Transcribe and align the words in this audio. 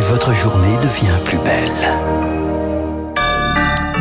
et 0.00 0.02
votre 0.02 0.32
journée 0.34 0.76
devient 0.78 1.18
plus 1.24 1.38
belle. 1.38 1.70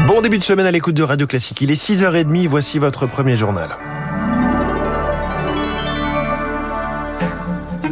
Bon 0.08 0.22
début 0.22 0.38
de 0.38 0.44
semaine 0.44 0.66
à 0.66 0.72
l'écoute 0.72 0.96
de 0.96 1.04
Radio 1.04 1.28
Classique. 1.28 1.62
Il 1.62 1.72
est 1.72 1.82
6h30, 1.82 2.48
voici 2.48 2.80
votre 2.80 3.06
premier 3.06 3.36
journal. 3.36 3.70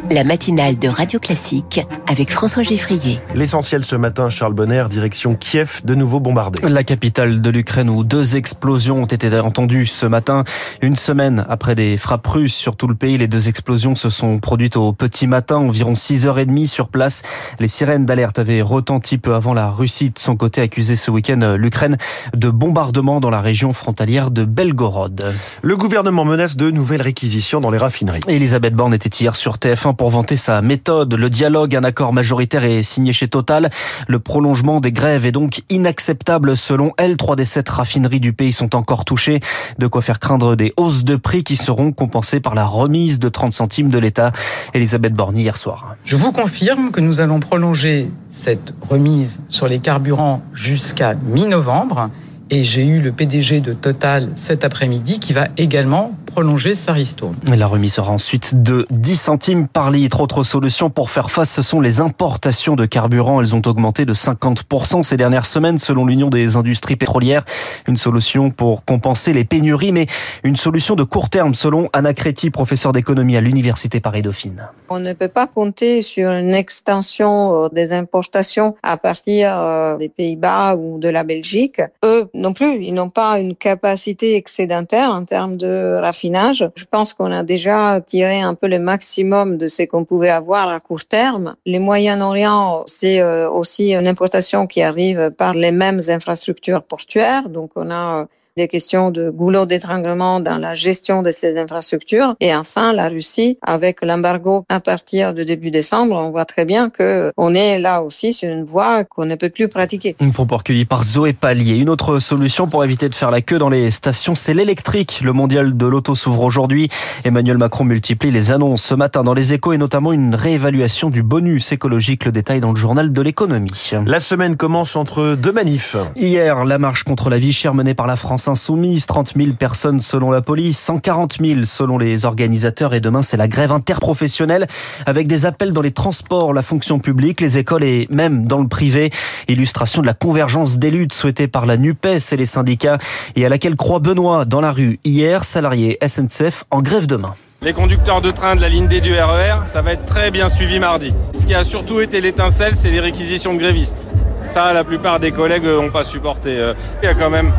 La 0.10 0.24
matinale 0.24 0.80
de 0.80 0.88
Radio 0.88 1.20
Classique 1.20 1.86
avec 2.08 2.32
François 2.32 2.64
Geffrier. 2.64 3.20
L'essentiel 3.36 3.84
ce 3.84 3.98
matin, 3.98 4.30
Charles 4.30 4.54
Bonner, 4.54 4.86
direction 4.90 5.36
Kiev, 5.36 5.82
de 5.84 5.96
nouveau 5.96 6.22
bombardée. 6.22 6.62
La 6.70 6.86
capitale 6.86 7.42
de 7.42 7.50
l'Ukraine 7.50 7.90
où 7.90 8.06
deux 8.06 8.38
explosions 8.38 9.02
ont 9.02 9.06
été 9.06 9.38
entendues 9.38 9.86
ce 9.86 10.06
matin. 10.06 10.46
Une 10.82 10.96
semaine 10.96 11.46
après 11.50 11.76
des 11.76 11.98
frappes 11.98 12.26
russes 12.26 12.56
sur 12.56 12.78
tout 12.78 12.88
le 12.88 12.96
pays, 12.96 13.18
les 13.18 13.28
deux 13.28 13.50
explosions 13.50 13.96
se 13.96 14.10
sont 14.10 14.40
produites 14.40 14.78
au 14.78 14.94
petit 14.94 15.28
matin, 15.28 15.58
environ 15.58 15.92
6h30 15.92 16.68
sur 16.68 16.88
place. 16.88 17.22
Les 17.60 17.68
sirènes 17.68 18.06
d'alerte 18.06 18.40
avaient 18.40 18.62
retenti 18.62 19.18
peu 19.18 19.36
avant 19.36 19.54
la 19.54 19.70
Russie 19.70 20.12
de 20.12 20.20
son 20.20 20.38
côté 20.38 20.62
accusé 20.62 20.96
ce 20.96 21.12
week-end 21.12 21.56
l'Ukraine 21.58 21.98
de 22.34 22.50
bombardement 22.50 23.20
dans 23.20 23.30
la 23.30 23.42
région 23.42 23.74
frontalière 23.74 24.32
de 24.32 24.46
Belgorod. 24.46 25.34
Le 25.62 25.76
gouvernement 25.76 26.24
menace 26.24 26.56
de 26.56 26.72
nouvelles 26.72 27.02
réquisitions 27.02 27.60
dans 27.60 27.72
les 27.72 27.78
raffineries. 27.78 28.22
Elisabeth 28.30 28.74
Borne 28.74 28.94
était 28.94 29.10
hier 29.10 29.36
sur 29.36 29.58
TF1 29.58 29.97
pour 29.98 30.12
vanter 30.12 30.36
sa 30.36 30.62
méthode. 30.62 31.14
Le 31.16 31.30
dialogue, 31.30 31.76
un 31.76 31.84
accord 31.84 32.14
majoritaire 32.14 32.64
est 32.64 32.84
signé 32.84 33.12
chez 33.12 33.28
Total. 33.28 33.70
Le 34.08 34.20
prolongement 34.20 34.80
des 34.80 34.92
grèves 34.92 35.26
est 35.26 35.32
donc 35.32 35.64
inacceptable 35.70 36.56
selon 36.56 36.94
elle. 36.98 37.18
Trois 37.18 37.36
des 37.36 37.46
sept 37.46 37.68
raffineries 37.68 38.20
du 38.20 38.32
pays 38.32 38.54
sont 38.54 38.76
encore 38.76 39.04
touchées. 39.04 39.42
De 39.80 39.88
quoi 39.88 40.02
faire 40.02 40.20
craindre 40.20 40.56
des 40.56 40.74
hausses 40.78 41.04
de 41.04 41.16
prix 41.16 41.44
qui 41.44 41.58
seront 41.58 41.92
compensées 41.92 42.40
par 42.40 42.56
la 42.56 42.66
remise 42.66 43.20
de 43.20 43.28
30 43.28 43.54
centimes 43.54 43.90
de 43.90 43.98
l'État. 43.98 44.32
Elisabeth 44.74 45.14
Borne 45.14 45.38
hier 45.38 45.58
soir. 45.58 45.96
Je 46.04 46.16
vous 46.16 46.32
confirme 46.32 46.92
que 46.92 47.02
nous 47.02 47.20
allons 47.20 47.40
prolonger 47.40 48.10
cette 48.30 48.74
remise 48.88 49.40
sur 49.50 49.68
les 49.68 49.80
carburants 49.80 50.44
jusqu'à 50.54 51.16
mi-novembre. 51.16 52.10
Et 52.50 52.64
j'ai 52.64 52.86
eu 52.86 53.02
le 53.02 53.12
PDG 53.12 53.60
de 53.60 53.74
Total 53.74 54.30
cet 54.38 54.64
après-midi 54.64 55.20
qui 55.20 55.34
va 55.34 55.48
également 55.58 56.14
prolonger 56.28 56.76
sa 56.76 56.94
ristourne. 56.94 57.36
La 57.52 57.66
remise 57.66 57.94
sera 57.94 58.12
ensuite 58.12 58.62
de 58.62 58.86
10 58.92 59.16
centimes 59.16 59.68
par 59.68 59.90
litre. 59.90 60.20
Autre 60.20 60.44
solution 60.44 60.92
pour 60.92 61.10
faire 61.10 61.32
face, 61.32 61.50
ce 61.50 61.62
sont 61.64 61.82
les 61.82 62.00
importations 62.00 62.76
de 62.76 62.86
carburant. 62.86 63.42
Elles 63.42 63.56
ont 63.56 63.62
augmenté 63.66 64.06
de 64.06 64.14
50% 64.14 65.02
ces 65.02 65.18
dernières 65.18 65.46
semaines 65.46 65.80
selon 65.80 66.06
l'Union 66.06 66.30
des 66.30 66.56
industries 66.56 66.96
pétrolières. 66.96 67.46
Une 67.88 67.98
solution 67.98 68.52
pour 68.52 68.86
compenser 68.86 69.34
les 69.34 69.46
pénuries, 69.46 69.92
mais 69.92 70.06
une 70.44 70.58
solution 70.58 70.96
de 70.96 71.04
court 71.04 71.30
terme 71.30 71.56
selon 71.56 71.90
Anna 71.94 72.14
Créti, 72.14 72.52
professeure 72.52 72.94
d'économie 72.94 73.38
à 73.38 73.42
l'Université 73.42 74.00
Paris-Dauphine. 74.00 74.68
On 74.90 75.00
ne 75.00 75.14
peut 75.14 75.28
pas 75.28 75.48
compter 75.48 76.02
sur 76.02 76.30
une 76.30 76.54
extension 76.54 77.66
euh, 77.66 77.70
des 77.72 77.94
importations 77.94 78.76
à 78.84 78.98
partir 78.98 79.58
euh, 79.58 79.98
des 79.98 80.10
Pays-Bas 80.10 80.76
ou 80.76 81.00
de 81.00 81.10
la 81.10 81.24
Belgique. 81.24 81.82
Eux 82.06 82.30
non 82.34 82.54
plus, 82.54 82.84
ils 82.84 82.94
n'ont 82.94 83.10
pas 83.10 83.40
une 83.40 83.56
capacité 83.56 84.36
excédentaire 84.36 85.10
en 85.10 85.24
termes 85.26 85.58
de 85.58 85.98
je 86.32 86.86
pense 86.90 87.14
qu'on 87.14 87.32
a 87.32 87.44
déjà 87.44 88.02
tiré 88.02 88.42
un 88.42 88.56
peu 88.56 88.68
le 88.68 88.80
maximum 88.80 89.58
de 89.58 89.68
ce 89.68 89.84
qu'on 89.84 90.06
pouvait 90.06 90.30
avoir 90.30 90.70
à 90.70 90.80
court 90.80 91.06
terme. 91.06 91.56
Les 91.66 91.80
Moyen-Orient, 91.80 92.84
c'est 92.86 93.20
euh, 93.22 93.50
aussi 93.50 93.94
une 93.94 94.08
importation 94.08 94.68
qui 94.68 94.82
arrive 94.82 95.32
par 95.38 95.54
les 95.54 95.72
mêmes 95.72 96.02
infrastructures 96.08 96.84
portuaires. 96.84 97.50
Donc 97.50 97.72
on 97.76 97.90
a 97.92 98.22
euh, 98.22 98.26
des 98.58 98.68
questions 98.68 99.12
de 99.12 99.30
goulot 99.30 99.66
d'étranglement 99.66 100.40
dans 100.42 100.58
la 100.58 100.74
gestion 100.74 101.22
de 101.22 101.32
ces 101.32 101.58
infrastructures. 101.58 102.36
Et 102.42 102.54
enfin, 102.54 102.92
la 102.92 103.08
Russie, 103.08 103.58
avec 103.62 104.04
l'embargo 104.04 104.66
à 104.68 104.80
partir 104.80 105.34
de 105.34 105.44
début 105.44 105.72
décembre, 105.72 106.16
on 106.16 106.32
voit 106.32 106.46
très 106.46 106.66
bien 106.66 106.90
que 106.90 107.32
on 107.38 107.54
est 107.54 107.80
là 107.80 108.02
aussi 108.02 108.34
sur 108.34 108.50
une 108.50 108.66
voie 108.66 109.04
qu'on 109.04 109.26
ne 109.26 109.36
peut 109.36 109.50
plus 109.50 109.68
pratiquer. 109.68 110.16
Une 110.20 110.34
propos 110.34 110.58
recueilli 110.58 110.86
par 110.86 111.04
Zoé 111.04 111.34
Pallier. 111.34 111.78
Une 111.78 111.90
autre 111.90 112.20
solution 112.20 112.68
pour 112.68 112.84
éviter 112.84 113.08
de 113.10 113.16
faire 113.16 113.32
la 113.32 113.42
queue 113.42 113.60
dans 113.60 113.70
les 113.70 113.92
stations, 113.92 114.34
c'est 114.34 114.56
l'électrique. 114.56 115.22
Le 115.24 115.34
mondial 115.34 115.78
de 115.78 115.86
l'auto 115.86 116.16
s'ouvre 116.16 116.42
aujourd'hui. 116.42 116.90
Emmanuel 117.24 117.60
Macron 117.60 117.86
multiplie 117.86 118.32
les 118.32 118.52
annonces 118.52 118.84
ce 118.84 118.96
matin 118.96 119.24
dans 119.24 119.36
les 119.36 119.54
échos 119.54 119.74
et 119.74 119.78
notamment 119.78 120.12
une 120.12 120.34
réévaluation 120.34 121.12
du 121.12 121.22
bonus 121.22 121.72
écologique. 121.72 122.26
Le 122.26 122.32
détail 122.32 122.60
dans 122.60 122.72
le 122.72 122.76
journal 122.76 123.14
de 123.14 123.22
l'économie. 123.22 123.92
La 124.08 124.20
semaine 124.20 124.58
commence 124.58 124.96
entre 124.96 125.36
deux 125.36 125.52
manifs. 125.52 125.96
Hier, 126.16 126.66
la 126.66 126.80
marche 126.80 127.04
contre 127.04 127.30
la 127.30 127.38
vie 127.38 127.54
chère 127.54 127.76
menée 127.76 127.94
par 127.94 128.08
la 128.08 128.16
France 128.16 128.47
Insoumise, 128.48 129.06
30 129.06 129.34
000 129.36 129.52
personnes 129.58 130.00
selon 130.00 130.32
la 130.32 130.42
police, 130.42 130.80
140 130.80 131.38
000 131.42 131.66
selon 131.66 131.98
les 131.98 132.26
organisateurs 132.26 132.94
et 132.94 133.00
demain 133.00 133.22
c'est 133.22 133.38
la 133.38 133.48
grève 133.48 133.72
interprofessionnelle 133.72 134.68
avec 135.06 135.28
des 135.28 135.46
appels 135.46 135.74
dans 135.74 135.82
les 135.82 135.92
transports, 135.92 136.54
la 136.54 136.62
fonction 136.62 137.00
publique, 137.00 137.42
les 137.42 137.58
écoles 137.58 137.84
et 137.84 138.08
même 138.10 138.48
dans 138.48 138.62
le 138.62 138.68
privé. 138.68 139.12
Illustration 139.48 140.02
de 140.02 140.08
la 140.08 140.14
convergence 140.14 140.78
des 140.78 140.92
luttes 140.92 141.14
souhaitée 141.14 141.48
par 141.48 141.66
la 141.66 141.78
NUPES 141.78 142.32
et 142.32 142.38
les 142.38 142.46
syndicats 142.46 142.98
et 143.36 143.46
à 143.46 143.50
laquelle 143.50 143.76
croit 143.76 144.00
Benoît 144.00 144.46
dans 144.46 144.62
la 144.62 144.72
rue 144.72 145.00
hier, 145.04 145.44
salarié 145.44 145.98
SNCF 146.06 146.64
en 146.72 146.82
grève 146.82 147.08
demain. 147.08 147.34
Les 147.64 147.74
conducteurs 147.74 148.22
de 148.22 148.30
train 148.30 148.56
de 148.56 148.62
la 148.62 148.70
ligne 148.70 148.88
D 148.88 149.02
du 149.02 149.14
RER, 149.14 149.66
ça 149.66 149.82
va 149.82 149.94
être 149.94 150.06
très 150.06 150.30
bien 150.30 150.48
suivi 150.48 150.80
mardi. 150.80 151.12
Ce 151.34 151.46
qui 151.46 151.56
a 151.56 151.64
surtout 151.64 152.02
été 152.02 152.22
l'étincelle, 152.22 152.76
c'est 152.76 152.92
les 152.92 153.00
réquisitions 153.00 153.54
de 153.54 153.60
grévistes. 153.60 154.06
Ça, 154.44 154.74
la 154.74 154.84
plupart 154.84 155.20
des 155.20 155.32
collègues 155.32 155.66
n'ont 155.66 155.90
pas 155.90 156.04
supporté. 156.04 156.74
Il 157.02 157.06
y 157.06 157.10
a 157.10 157.16
quand 157.16 157.32
même 157.32 157.52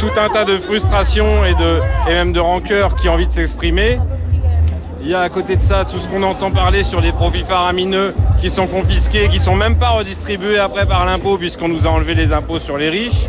tout 0.00 0.18
un 0.18 0.30
tas 0.30 0.46
de 0.46 0.56
frustrations 0.58 1.44
et, 1.44 1.54
même 2.08 2.32
de 2.32 2.40
rancœur 2.40 2.96
qui 2.96 3.10
ont 3.10 3.12
envie 3.12 3.26
de 3.26 3.32
s'exprimer. 3.32 3.98
Il 5.02 5.08
y 5.08 5.14
a 5.14 5.20
à 5.20 5.28
côté 5.28 5.56
de 5.56 5.62
ça 5.62 5.84
tout 5.84 5.98
ce 5.98 6.08
qu'on 6.08 6.22
entend 6.22 6.50
parler 6.50 6.84
sur 6.84 7.02
les 7.02 7.12
profits 7.12 7.42
faramineux 7.42 8.14
qui 8.40 8.48
sont 8.48 8.66
confisqués, 8.66 9.28
qui 9.28 9.38
sont 9.38 9.54
même 9.54 9.76
pas 9.76 9.90
redistribués 9.90 10.58
après 10.58 10.86
par 10.86 11.04
l'impôt 11.04 11.36
puisqu'on 11.36 11.68
nous 11.68 11.86
a 11.86 11.90
enlevé 11.90 12.14
les 12.14 12.32
impôts 12.32 12.58
sur 12.58 12.78
les 12.78 12.88
riches. 12.88 13.26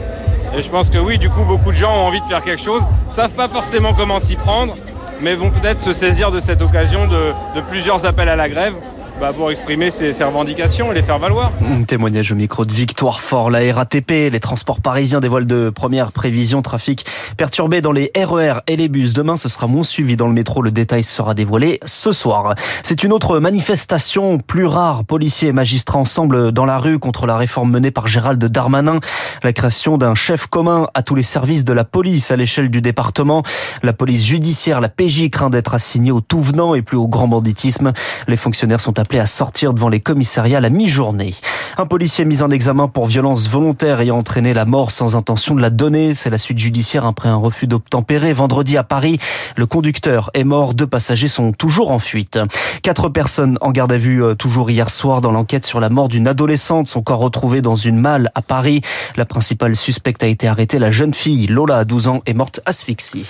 Et 0.57 0.61
je 0.61 0.69
pense 0.69 0.89
que 0.89 0.97
oui, 0.97 1.17
du 1.17 1.29
coup, 1.29 1.43
beaucoup 1.43 1.71
de 1.71 1.75
gens 1.75 1.93
ont 1.93 2.07
envie 2.07 2.21
de 2.21 2.25
faire 2.25 2.41
quelque 2.41 2.63
chose, 2.63 2.81
savent 3.09 3.31
pas 3.33 3.49
forcément 3.49 3.93
comment 3.93 4.19
s'y 4.19 4.37
prendre, 4.37 4.75
mais 5.19 5.35
vont 5.35 5.49
peut-être 5.49 5.81
se 5.81 5.91
saisir 5.91 6.31
de 6.31 6.39
cette 6.39 6.61
occasion 6.61 7.05
de 7.05 7.61
plusieurs 7.69 8.05
appels 8.05 8.29
à 8.29 8.37
la 8.37 8.47
grève 8.47 8.75
bah, 9.21 9.33
pour 9.33 9.51
exprimer 9.51 9.91
ses, 9.91 10.13
ses, 10.13 10.23
revendications 10.23 10.91
et 10.91 10.95
les 10.95 11.03
faire 11.03 11.19
valoir. 11.19 11.51
Témoignage 11.87 12.31
au 12.31 12.35
micro 12.35 12.65
de 12.65 12.73
Victoire 12.73 13.21
Fort, 13.21 13.51
la 13.51 13.59
RATP, 13.71 14.31
les 14.31 14.39
transports 14.39 14.81
parisiens 14.81 15.19
dévoilent 15.19 15.45
de 15.45 15.69
premières 15.69 16.11
prévisions 16.11 16.63
trafic 16.63 17.05
perturbé 17.37 17.81
dans 17.81 17.91
les 17.91 18.11
RER 18.15 18.61
et 18.65 18.75
les 18.75 18.89
bus. 18.89 19.13
Demain, 19.13 19.35
ce 19.35 19.47
sera 19.47 19.67
moins 19.67 19.83
suivi 19.83 20.15
dans 20.15 20.25
le 20.25 20.33
métro. 20.33 20.63
Le 20.63 20.71
détail 20.71 21.03
sera 21.03 21.35
dévoilé 21.35 21.79
ce 21.85 22.11
soir. 22.13 22.55
C'est 22.81 23.03
une 23.03 23.13
autre 23.13 23.37
manifestation 23.37 24.39
plus 24.39 24.65
rare. 24.65 25.03
Policiers 25.05 25.49
et 25.49 25.53
magistrats 25.53 25.99
ensemble 25.99 26.51
dans 26.51 26.65
la 26.65 26.79
rue 26.79 26.97
contre 26.97 27.27
la 27.27 27.37
réforme 27.37 27.69
menée 27.69 27.91
par 27.91 28.07
Gérald 28.07 28.43
Darmanin. 28.43 28.99
La 29.43 29.53
création 29.53 29.99
d'un 29.99 30.15
chef 30.15 30.47
commun 30.47 30.87
à 30.95 31.03
tous 31.03 31.13
les 31.13 31.21
services 31.21 31.63
de 31.63 31.73
la 31.73 31.83
police 31.83 32.31
à 32.31 32.35
l'échelle 32.35 32.69
du 32.71 32.81
département. 32.81 33.43
La 33.83 33.93
police 33.93 34.25
judiciaire, 34.25 34.81
la 34.81 34.89
PJ 34.89 35.29
craint 35.29 35.51
d'être 35.51 35.75
assignée 35.75 36.11
au 36.11 36.21
tout 36.21 36.41
venant 36.41 36.73
et 36.73 36.81
plus 36.81 36.97
au 36.97 37.07
grand 37.07 37.27
banditisme. 37.27 37.93
Les 38.27 38.37
fonctionnaires 38.37 38.81
sont 38.81 38.97
appelés 38.97 39.10
à 39.19 39.25
sortir 39.25 39.73
devant 39.73 39.89
les 39.89 39.99
commissariats 39.99 40.57
à 40.57 40.61
la 40.61 40.69
mi-journée. 40.69 41.33
Un 41.77 41.85
policier 41.85 42.25
mis 42.25 42.41
en 42.41 42.51
examen 42.51 42.87
pour 42.87 43.05
violence 43.05 43.47
volontaire 43.47 44.01
ayant 44.01 44.17
entraîné 44.17 44.53
la 44.53 44.65
mort 44.65 44.91
sans 44.91 45.15
intention 45.15 45.55
de 45.55 45.61
la 45.61 45.69
donner. 45.69 46.13
C'est 46.13 46.29
la 46.29 46.37
suite 46.37 46.59
judiciaire 46.59 47.05
après 47.05 47.29
un 47.29 47.35
refus 47.35 47.67
d'obtempérer. 47.67 48.33
Vendredi 48.33 48.77
à 48.77 48.83
Paris, 48.83 49.19
le 49.55 49.65
conducteur 49.65 50.29
est 50.33 50.43
mort. 50.43 50.73
Deux 50.73 50.87
passagers 50.87 51.27
sont 51.27 51.51
toujours 51.53 51.91
en 51.91 51.99
fuite. 51.99 52.39
Quatre 52.83 53.09
personnes 53.09 53.57
en 53.61 53.71
garde 53.71 53.93
à 53.93 53.97
vue 53.97 54.23
toujours 54.37 54.69
hier 54.69 54.89
soir 54.89 55.21
dans 55.21 55.31
l'enquête 55.31 55.65
sur 55.65 55.79
la 55.79 55.89
mort 55.89 56.09
d'une 56.09 56.27
adolescente. 56.27 56.87
Son 56.87 57.01
corps 57.01 57.19
retrouvé 57.19 57.61
dans 57.61 57.75
une 57.75 57.97
malle 57.97 58.31
à 58.35 58.41
Paris. 58.41 58.81
La 59.15 59.25
principale 59.25 59.75
suspecte 59.75 60.23
a 60.23 60.27
été 60.27 60.47
arrêtée. 60.47 60.79
La 60.79 60.91
jeune 60.91 61.13
fille, 61.13 61.47
Lola, 61.47 61.85
12 61.85 62.07
ans, 62.07 62.21
est 62.25 62.33
morte 62.33 62.59
asphyxiée. 62.65 63.25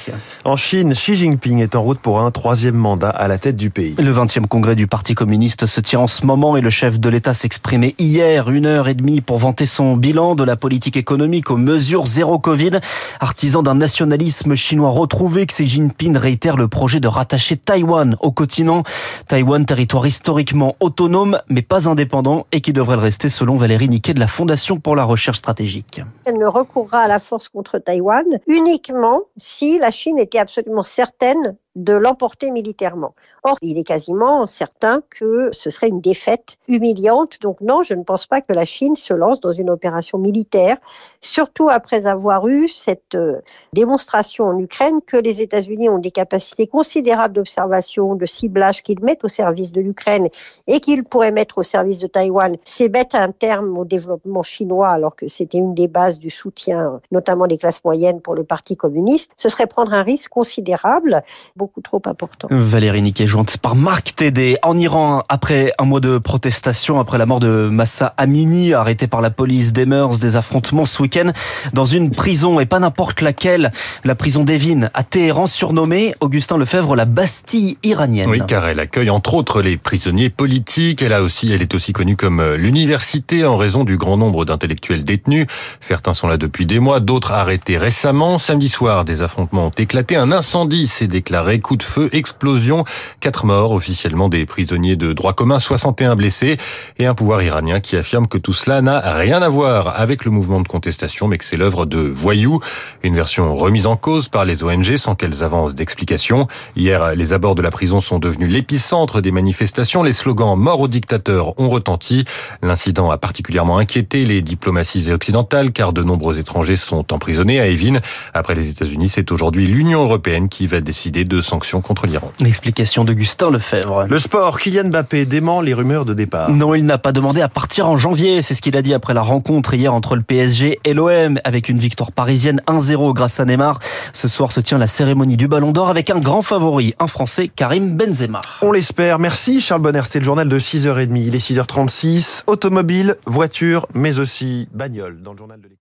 En 0.46 0.56
Chine, 0.56 0.94
Xi 0.94 1.16
Jinping 1.16 1.59
est 1.59 1.75
en 1.75 1.81
route 1.81 2.00
pour 2.00 2.19
un 2.22 2.31
troisième 2.31 2.75
mandat 2.75 3.09
à 3.09 3.28
la 3.28 3.38
tête 3.38 3.56
du 3.56 3.69
pays. 3.69 3.96
Le 3.98 4.13
20e 4.13 4.48
congrès 4.48 4.75
du 4.75 4.88
Parti 4.88 5.16
communiste 5.16 5.66
se 5.71 5.79
tient 5.79 6.01
en 6.01 6.07
ce 6.07 6.25
moment 6.25 6.57
et 6.57 6.61
le 6.61 6.69
chef 6.69 6.99
de 6.99 7.09
l'État 7.09 7.33
s'exprimait 7.33 7.95
hier 7.97 8.50
une 8.50 8.65
heure 8.65 8.89
et 8.89 8.94
demie 8.94 9.21
pour 9.21 9.38
vanter 9.38 9.65
son 9.65 9.95
bilan 9.95 10.35
de 10.35 10.44
la 10.44 10.57
politique 10.57 10.97
économique 10.97 11.50
aux 11.50 11.56
mesures 11.56 12.06
zéro 12.06 12.39
Covid. 12.39 12.81
Artisan 13.21 13.63
d'un 13.63 13.75
nationalisme 13.75 14.56
chinois 14.56 14.89
retrouvé, 14.89 15.45
Xi 15.45 15.68
Jinping 15.68 16.18
réitère 16.18 16.57
le 16.57 16.68
projet 16.68 17.00
de 17.00 17.07
rattacher 17.07 17.56
Taïwan 17.56 18.18
au 18.19 18.31
continent. 18.31 18.83
Taïwan, 19.29 19.65
territoire 19.65 20.06
historiquement 20.06 20.75
autonome 20.81 21.39
mais 21.47 21.62
pas 21.62 21.88
indépendant 21.88 22.45
et 22.51 22.59
qui 22.59 22.74
devrait 22.74 22.97
le 22.97 23.03
rester 23.03 23.29
selon 23.29 23.56
Valérie 23.56 23.88
Niquet 23.88 24.13
de 24.13 24.19
la 24.19 24.27
Fondation 24.27 24.77
pour 24.77 24.97
la 24.97 25.06
recherche 25.06 25.38
stratégique. 25.38 26.01
Elle 26.25 26.38
ne 26.38 26.47
recourra 26.47 27.00
à 27.00 27.07
la 27.07 27.19
force 27.19 27.47
contre 27.47 27.79
Taïwan 27.79 28.25
uniquement 28.47 29.21
si 29.38 29.79
la 29.79 29.91
Chine 29.91 30.19
était 30.19 30.39
absolument 30.39 30.83
certaine 30.83 31.56
de 31.75 31.94
l'emporter 31.94 32.51
militairement. 32.51 33.15
Or, 33.44 33.57
il 33.62 33.77
est 33.77 33.83
quasiment 33.83 34.45
certain 34.45 35.01
que 35.09 35.50
ce 35.53 35.69
serait 35.69 35.88
une 35.88 36.01
défaite 36.01 36.57
humiliante. 36.68 37.38
Donc 37.41 37.62
non, 37.62 37.81
je 37.83 37.94
ne 37.94 38.03
pense 38.03 38.27
pas 38.27 38.41
que 38.41 38.53
la 38.53 38.65
Chine 38.65 38.95
se 38.95 39.13
lance 39.13 39.39
dans 39.39 39.53
une 39.53 39.69
opération 39.69 40.18
militaire, 40.18 40.77
surtout 41.21 41.69
après 41.69 42.07
avoir 42.07 42.47
eu 42.47 42.68
cette 42.68 43.15
euh, 43.15 43.39
démonstration 43.73 44.45
en 44.45 44.57
Ukraine 44.57 45.00
que 45.06 45.18
les 45.18 45.41
États-Unis 45.41 45.89
ont 45.89 46.00
des 46.00 46.12
capacités 46.12 46.68
considérables 46.68 47.33
d'observation, 47.33 48.15
de 48.15 48.25
ciblage 48.25 48.83
qu'ils 48.83 49.01
mettent 49.01 49.24
au 49.24 49.29
service 49.29 49.71
de 49.71 49.81
l'Ukraine 49.81 50.27
et 50.67 50.79
qu'ils 50.81 51.03
pourraient 51.03 51.31
mettre 51.31 51.57
au 51.57 51.63
service 51.63 52.00
de 52.00 52.07
Taïwan. 52.07 52.57
C'est 52.63 52.89
bête 52.89 53.15
un 53.15 53.31
terme 53.31 53.77
au 53.77 53.85
développement 53.85 54.44
chinois 54.44 54.89
alors 54.89 55.15
que 55.15 55.27
c'était 55.27 55.57
une 55.57 55.74
des 55.74 55.88
bases 55.88 56.19
du 56.19 56.29
soutien, 56.29 57.00
notamment 57.12 57.47
des 57.47 57.57
classes 57.57 57.83
moyennes 57.83 58.21
pour 58.21 58.35
le 58.35 58.44
Parti 58.44 58.75
communiste. 58.75 59.31
Ce 59.38 59.50
serait 59.50 59.67
prendre 59.67 59.94
un 59.94 60.03
risque 60.03 60.29
considérable 60.29 61.24
beaucoup 61.62 61.81
trop 61.81 62.02
important. 62.06 62.48
Valérie 62.50 63.04
Niquet, 63.04 63.28
jointe 63.28 63.58
par 63.58 63.75
Marc 63.75 64.16
Tédé. 64.16 64.58
En 64.63 64.75
Iran, 64.75 65.22
après 65.30 65.72
un 65.78 65.86
mois 65.86 66.00
de 66.00 66.18
protestation, 66.18 67.00
après 67.00 67.19
la 67.19 67.28
mort 67.28 67.40
de 67.40 67.69
Massa 67.72 68.16
Amini, 68.18 68.74
arrêté 68.74 69.06
par 69.06 69.22
la 69.22 69.30
police 69.30 69.72
des 69.72 69.86
mœurs, 69.86 70.18
des 70.18 70.38
affrontements 70.38 70.86
ce 70.86 71.00
week-end 71.04 71.31
dans 71.72 71.86
une 71.86 72.10
prison, 72.10 72.60
et 72.60 72.66
pas 72.66 72.80
n'importe 72.80 73.22
laquelle, 73.22 73.72
la 74.04 74.16
prison 74.16 74.44
d'Evin 74.44 74.90
à 74.96 75.04
Téhéran, 75.04 75.46
surnommée, 75.46 76.16
Augustin 76.19 76.58
Lefebvre, 76.58 76.96
la 76.96 77.06
Bastille 77.06 77.78
iranienne. 77.84 78.28
Oui, 78.28 78.42
car 78.48 78.68
elle 78.68 78.80
accueille 78.80 79.12
entre 79.12 79.36
autres 79.36 79.62
les 79.62 79.78
prisonniers 79.78 80.31
politiques. 80.31 81.04
Elle, 81.04 81.13
a 81.13 81.22
aussi, 81.22 81.52
elle 81.52 81.62
est 81.62 81.75
aussi 81.75 81.94
connue 81.94 82.16
comme 82.16 82.40
euh, 82.40 82.58
l'université 82.58 83.46
en 83.46 83.56
raison 83.56 83.84
du 83.84 83.98
grand 83.98 84.18
nombre 84.18 84.46
d'intellectuels 84.46 85.04
détenus. 85.04 85.46
Certains 85.80 86.16
sont 86.16 86.28
là 86.28 86.38
depuis 86.38 86.66
des 86.66 86.80
mois, 86.80 87.00
d'autres 87.00 87.34
arrêtés 87.34 87.78
récemment. 87.78 88.40
Samedi 88.40 88.68
soir, 88.68 89.06
des 89.06 89.22
affrontements 89.22 89.68
ont 89.68 89.78
éclaté. 89.78 90.16
Un 90.16 90.31
incendie 90.31 90.88
s'est 90.88 91.06
déclaré 91.06 91.50
coup 91.59 91.75
de 91.75 91.83
feu, 91.83 92.09
explosion, 92.13 92.86
quatre 93.19 93.45
morts 93.45 93.71
officiellement 93.71 94.30
des 94.30 94.45
prisonniers 94.45 94.95
de 94.95 95.13
droit 95.13 95.33
commun, 95.33 95.59
61 95.59 96.15
blessés 96.15 96.57
et 96.98 97.06
un 97.06 97.13
pouvoir 97.13 97.44
iranien 97.44 97.80
qui 97.80 97.95
affirme 97.98 98.27
que 98.27 98.38
tout 98.38 98.53
cela 98.53 98.81
n'a 98.81 99.00
rien 99.13 99.42
à 99.42 99.50
voir 99.50 100.00
avec 100.00 100.25
le 100.25 100.31
mouvement 100.31 100.62
de 100.62 100.68
contestation 100.68 101.27
mais 101.27 101.38
que 101.38 101.45
c'est 101.45 101.57
l'œuvre 101.57 101.86
de 101.86 102.00
voyous. 102.00 102.59
Une 103.03 103.15
version 103.15 103.56
remise 103.56 103.88
en 103.88 103.95
cause 103.95 104.30
par 104.30 104.45
les 104.45 104.63
ONG 104.63 104.98
sans 104.98 105.15
qu'elles 105.15 105.44
avancent 105.44 105.75
d'explications. 105.75 106.48
Hier, 106.75 107.15
les 107.15 107.33
abords 107.33 107.56
de 107.56 107.62
la 107.62 107.71
prison 107.71 108.01
sont 108.01 108.19
devenus 108.19 108.51
l'épicentre 108.51 109.21
des 109.21 109.31
manifestations. 109.31 110.03
Les 110.03 110.13
slogans 110.13 110.57
mort 110.57 110.81
au 110.81 110.88
dictateur 110.88 111.59
ont 111.59 111.69
retenti. 111.69 112.25
L'incident 112.62 113.12
a 113.12 113.18
particulièrement 113.18 113.77
inquiété 113.77 114.25
les 114.25 114.42
diplomaties 114.42 115.12
occidentales 115.12 115.71
car 115.71 115.94
de 115.94 116.03
nombreux 116.03 116.39
étrangers 116.39 116.75
sont 116.75 117.13
emprisonnés 117.13 117.59
à 117.59 117.68
Evin. 117.68 118.00
Après 118.33 118.56
les 118.56 118.69
États-Unis, 118.69 119.09
c'est 119.09 119.31
aujourd'hui 119.31 119.68
l'Union 119.68 120.03
européenne 120.03 120.50
qui 120.50 120.68
va 120.68 120.81
décider 120.81 121.24
de 121.41 121.45
sanctions 121.45 121.81
contre 121.81 122.05
l'Iran. 122.05 122.31
L'explication 122.39 123.03
d'Augustin 123.03 123.49
Lefebvre. 123.49 124.05
Le 124.07 124.19
sport, 124.19 124.59
Kylian 124.59 124.89
Mbappé 124.89 125.25
dément 125.25 125.61
les 125.61 125.73
rumeurs 125.73 126.05
de 126.05 126.13
départ. 126.13 126.51
Non, 126.51 126.75
il 126.75 126.85
n'a 126.85 126.99
pas 126.99 127.11
demandé 127.11 127.41
à 127.41 127.49
partir 127.49 127.89
en 127.89 127.97
janvier. 127.97 128.41
C'est 128.41 128.53
ce 128.53 128.61
qu'il 128.61 128.77
a 128.77 128.81
dit 128.81 128.93
après 128.93 129.13
la 129.13 129.21
rencontre 129.21 129.73
hier 129.73 129.93
entre 129.93 130.15
le 130.15 130.21
PSG 130.21 130.79
et 130.83 130.93
l'OM 130.93 131.39
avec 131.43 131.67
une 131.67 131.79
victoire 131.79 132.11
parisienne 132.11 132.61
1-0 132.67 133.13
grâce 133.13 133.39
à 133.39 133.45
Neymar. 133.45 133.79
Ce 134.13 134.27
soir 134.27 134.51
se 134.51 134.59
tient 134.59 134.77
la 134.77 134.88
cérémonie 134.88 135.35
du 135.35 135.47
Ballon 135.47 135.71
d'Or 135.71 135.89
avec 135.89 136.11
un 136.11 136.19
grand 136.19 136.43
favori, 136.43 136.93
un 136.99 137.07
Français, 137.07 137.47
Karim 137.47 137.95
Benzema. 137.95 138.41
On 138.61 138.71
l'espère. 138.71 139.17
Merci 139.17 139.61
Charles 139.61 139.81
Bonner. 139.81 140.01
C'était 140.03 140.19
le 140.19 140.25
journal 140.25 140.47
de 140.47 140.59
6h30. 140.59 141.15
Il 141.15 141.35
est 141.35 141.39
6h36. 141.39 142.43
Automobile, 142.45 143.15
voiture, 143.25 143.88
mais 143.95 144.19
aussi 144.19 144.67
bagnole 144.73 145.21
dans 145.23 145.31
le 145.31 145.38
journal 145.38 145.57
de 145.57 145.63
l'économie. 145.63 145.81